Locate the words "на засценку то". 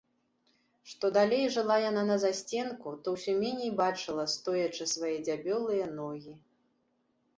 2.11-3.15